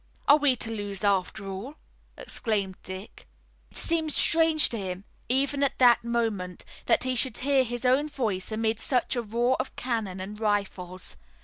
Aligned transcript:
"Are 0.27 0.37
we 0.37 0.55
to 0.55 0.71
lose 0.71 1.03
after 1.03 1.47
all?" 1.47 1.75
exclaimed 2.17 2.75
Dick. 2.81 3.27
It 3.69 3.77
seemed 3.77 4.11
strange 4.13 4.67
to 4.69 4.77
him, 4.79 5.03
even 5.29 5.61
at 5.61 5.77
that 5.77 6.03
moment, 6.03 6.65
that 6.87 7.03
he 7.03 7.13
should 7.15 7.37
hear 7.37 7.63
his 7.63 7.85
own 7.85 8.09
voice 8.09 8.51
amid 8.51 8.79
such 8.79 9.15
a 9.15 9.21
roar 9.21 9.55
of 9.59 9.75
cannon 9.75 10.19
and 10.19 10.39
rifles. 10.39 11.17